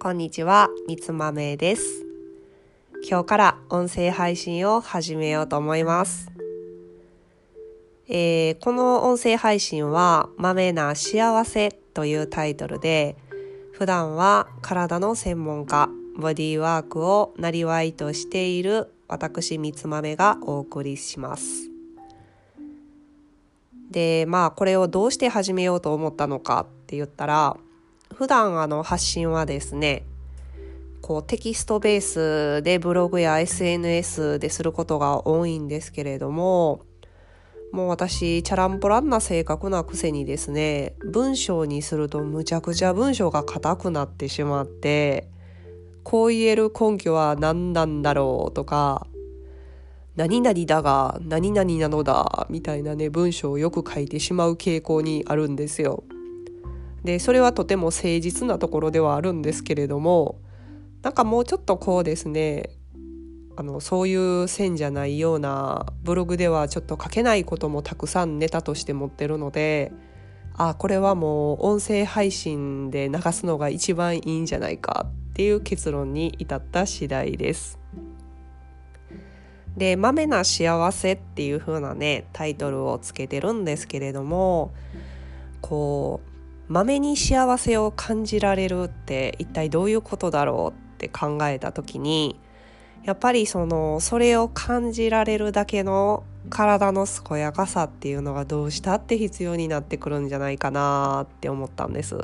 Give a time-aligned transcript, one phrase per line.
[0.00, 2.06] こんにちは、みつまめです。
[3.10, 6.30] 今日から音声配信を始めようと思います。
[8.06, 13.16] えー、この音声配信は、豆な幸せというタイトルで、
[13.72, 21.72] 普段は体の専門家、ボディワークをなりわいとしている私みつまめがお送りします。
[23.90, 27.56] で、まあこれをどうして始めようと思ったのかって言ったら、
[28.18, 30.02] 普段あの発信はですね、
[31.02, 36.80] こうテキストベースでブログや SNS ですることが多いんですけれども、
[37.70, 45.28] もう私、チャランポランな性格なくせにですね、文章にするとむちゃくちゃ文章が硬くなってしまって、
[46.02, 49.06] こう言える根拠は何なんだろうとか、
[50.16, 56.02] 何々だが何々なのだみたいなね、文章をよく書いてしまう傾向にあるんですよ。
[57.08, 60.42] でそれはとても誠実なところではあるんですけれども
[61.00, 62.68] なんかもうちょっとこうですね
[63.56, 69.90] あのそういう線じゃないようなブログではちょっと書けないこともたくさんネタとして持ってるので
[70.52, 77.78] あこれはもう音声配信で流すのが一番いいんじゃないかっていう結論に至った次第です。
[79.78, 84.72] で「豆な幸せ」っていう風なねタイトルをつけてるんですけれども
[85.62, 86.37] こう
[86.68, 92.38] まめに幸せを感じられるって一体どういうことだろうって考えた時に
[93.04, 102.18] やっぱりそのそれを感じられるだけの体の健やかさっていうのがどうしたって必要になってくるんじゃないかなって思ったんです。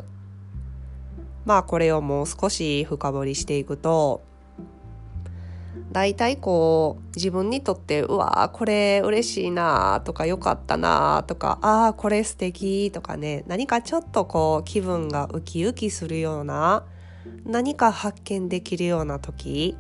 [1.47, 4.23] まあこれをもう少し深掘りしていくと
[5.95, 16.83] 大体こう自分にとってうわーこれ嬉しいなとか良かったなとかああこれ素敵とかね何かちょっとこう気分がウキウキするような
[17.47, 19.79] 何か発見できるような時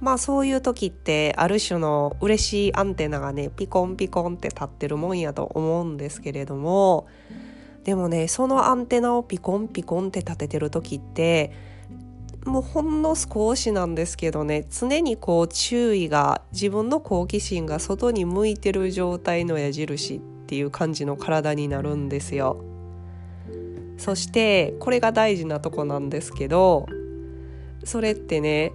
[0.00, 7.06] まあそういう時ってある種の嬉しいアンテナがねピコンピコンって立ってるもんやと思うんですけれども
[7.84, 11.52] でもねそのアンテナをピコンピコンって立ててる時って
[12.44, 22.62] もうほんの少しなんですけどね常にこう注意が自分の好奇心が外に向いてる状態の矢印っていう感じの体になるんですよ。
[23.96, 26.86] そしてこれが大事なとこなんですけど
[27.84, 28.72] それってね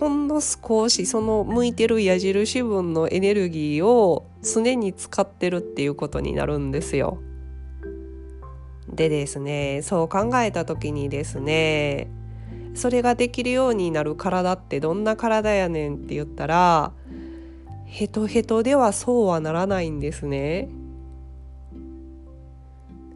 [0.00, 7.20] ほんの少しその向いてる矢印分のエネルギーを常に使ってるっていうことになるんですよ。
[8.88, 12.10] でですねそう考えた時にですね
[12.78, 16.92] それができるようになる体ってどんな体やねんって言ったら
[17.86, 20.68] ヘトヘトではそうはならないんですね。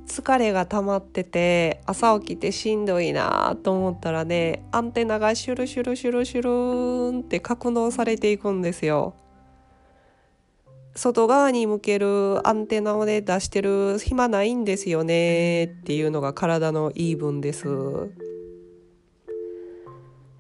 [0.09, 9.15] 疲れが溜まってて朝起きてしんどいなと思ったらねアンテナがシュルシュルシュルシュルーンって格納されていくんですよ。
[10.97, 17.69] 外側に向けるアンテナをね出してる暇ないんですよねっていうのが体の言い分です。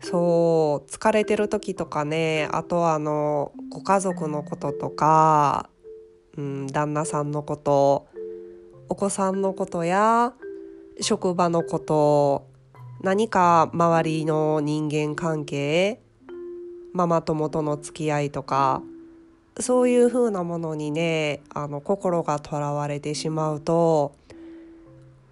[0.03, 5.71] そう疲れてる時とかねあとあのご家族のこととか、
[6.37, 8.09] うん、旦那さんのこと
[8.89, 10.35] お子さんのことや
[11.01, 12.47] 職場のこと
[13.01, 16.01] 何か周りの人間関係
[16.93, 18.83] ママ友との付き合いとか
[19.61, 24.15] そういうふうなものにねあの心がとらわれてしまうと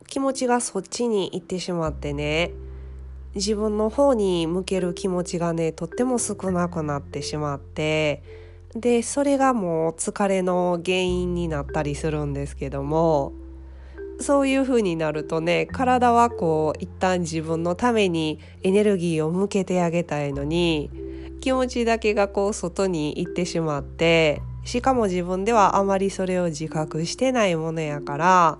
[0.06, 2.52] 気持ちがそっちに行ってしまってね
[3.34, 8.22] 自分の方に向ける気持ちがねとっても少なくなってしまって
[8.74, 13.32] でそれがもう疲れの原因になったりするんですけども
[14.20, 20.90] そういう風になるとね体はこう一旦自分のためにエネルギーを向けてあげたいのに
[21.40, 28.58] 気持ちだけがこう外に行ってしまってしかも自分ではあまりそれを自覚してないものやから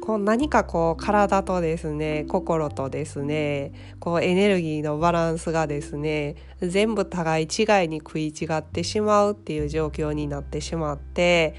[0.00, 11.54] こう何かこう体とですね心とですねこうエネルギーのバランスがですね全部互い違いに食い違ってしまうっていう状況になってしまって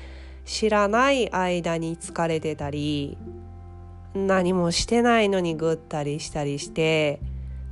[0.46, 3.18] 知らない間に疲れてたり
[4.14, 7.22] 何もしてないのにぐったりしたりして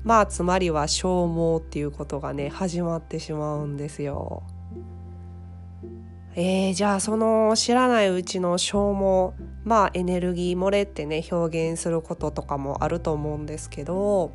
[0.04, 4.44] まあつまりは消耗っていうことがね始まってしまうんですよ。
[6.36, 9.34] えー、じゃあその知らないうちの消耗
[9.64, 14.32] まあエネルギー漏れってね表現することとかもあると思うんですけど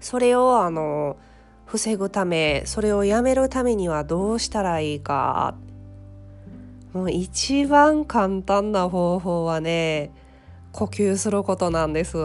[0.00, 1.16] それをあの
[1.66, 5.56] 防ぐためそれをやめるためにはどうしたらいいか
[6.92, 10.12] もう一番簡単な方法はね
[10.72, 12.18] 呼吸することなんです。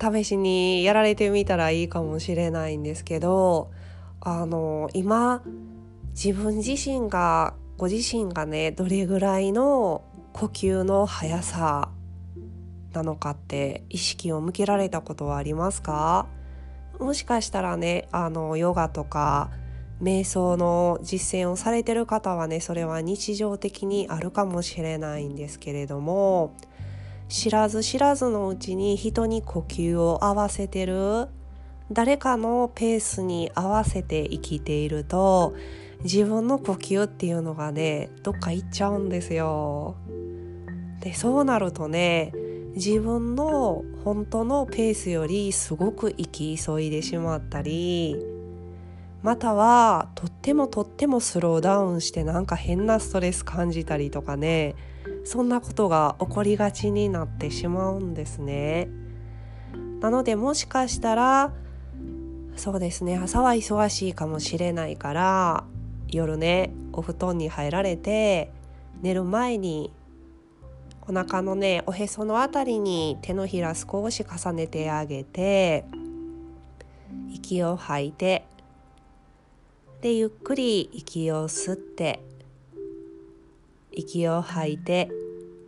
[0.00, 3.70] 試しにやられてみたらいいかもしれないんですけど
[4.20, 5.42] あの今
[6.10, 10.02] 自分自身がご自身がねどれぐらいの
[10.32, 11.90] 呼吸の速さ
[12.92, 16.26] なのかって意識を向けられたことはありますか？
[16.98, 19.52] もしかしたらねあのヨガとか
[20.02, 26.56] 瞑想の実践をされてる方はねそれは日常的にあるかもしれないんですけれども
[27.28, 31.28] 知らず知らずのうちに人に呼吸を合わせてる
[31.92, 35.54] 誰かのペースに合わせて生きていると
[36.04, 39.96] 自分の呼吸っていうのがねどっか行っちゃうんですよ。
[41.00, 42.32] でそうなるとね
[42.74, 48.16] 自分の本当のペースよりすごく生き急いでしまったり
[49.22, 54.76] またはとってもとってもスローダウンしてなんか変なストレス感じたりとかね
[55.24, 58.88] そんなことが起こりがちになってしまうんですね。
[60.00, 61.52] なのでもしかしたら
[62.54, 65.64] そうですね朝は忙しいかもしれないから
[66.10, 68.50] 夜ねお布団に入られて
[69.02, 69.92] 寝る前に
[71.02, 75.84] お腹のねおへそのあたりに手のひら少し重ねてあげて
[77.32, 78.44] 息を吐いて
[80.02, 82.22] でゆっくり息を吸って
[83.92, 85.10] 息を吐いて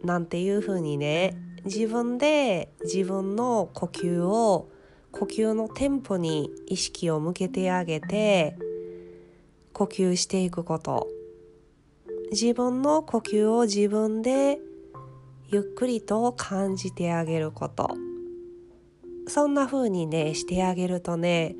[0.05, 4.69] なんていう風にね自分で自分の呼吸を
[5.13, 8.57] 呼吸のテンポに意識を向けてあげて
[9.73, 11.09] 呼吸していくこと。
[12.31, 14.59] 自分の呼吸を自分で
[15.49, 17.97] ゆっくりと感じてあげること。
[19.31, 21.55] そんな風にねしてあげるとね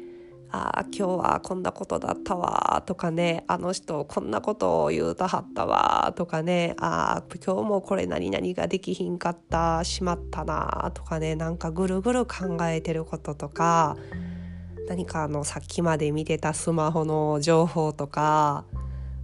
[0.51, 13.97] ああ今日はこんなことだったわとかねあの人こんなことを言うたはったわとかねああ今日もこれ何々ができひんかったしまったなとかねなんかぐるぐる考えてることとか
[14.91, 18.65] 何かあのさっきまで見てたスマホの情報とか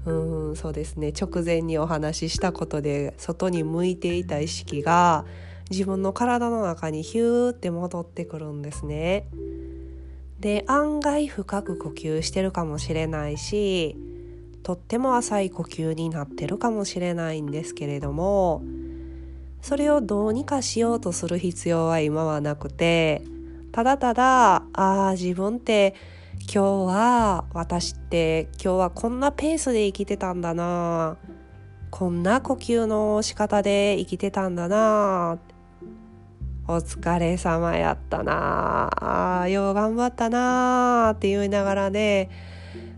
[0.04, 5.24] うんそうですね直前にお話ししたことで外に向いていた意識が
[5.68, 9.26] 自分の体の中にヒューって戻ってくるんですね。
[10.38, 13.96] で案外深く呼吸してるかもしれないし
[14.62, 18.62] とっても浅い呼吸になってるかもしれないんですけれども
[19.62, 23.22] それをどうにかしようとする必要は今はなくて
[23.76, 25.94] ただただああ自分って
[26.44, 26.62] 今日
[26.94, 31.18] は私って今日はこんなペースで生きてたんだな。
[31.90, 35.38] こんな呼吸の仕方で生きてたんだな。
[36.66, 39.42] お疲れ様やったな。
[39.42, 41.12] あよう頑張ったな。
[41.14, 42.30] って言いながらね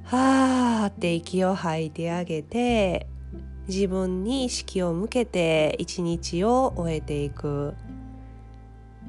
[0.04, 3.08] はあって息を吐いてあげて
[3.66, 7.74] 自分に意識を向けて一日を終えていく。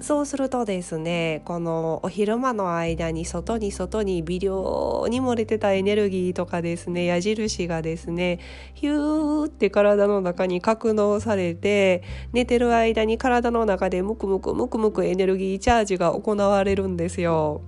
[0.02, 8.40] そうするとですねこのお昼間の間に外に外に微量に漏れてたエネルギーとかですね矢印がですね
[8.76, 17.62] ヒューって体の中に格納されて寝てる間に体の中でムクムクムクムクエネルギーチャージが行われるんですよ。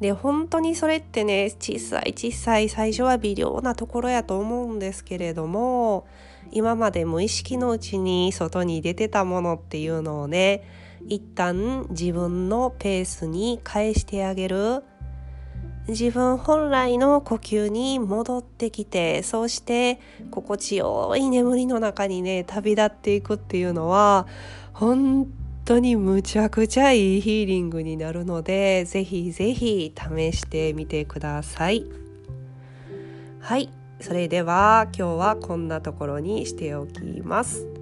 [0.00, 6.06] で本当にそれってね小さい小さい最初は微量なところやと思うんですけれども
[6.50, 10.64] 今まで無意識のうちに外に出てたものっていうのをね
[11.08, 14.82] 一旦自分のペースに返してあげる。
[15.88, 24.28] 自分本来の呼吸に戻ってきてそうして心地よい眠りの中にね旅立っていくっていうのは
[24.72, 25.26] 本
[25.64, 31.84] 当にむちゃくちゃいいヒーリングになるのでぜひぜひ試してみてください。
[33.40, 33.68] はい。
[34.00, 37.81] それでは今日はこんなところにしておきます。